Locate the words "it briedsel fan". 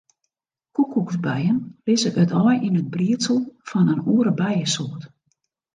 2.81-3.91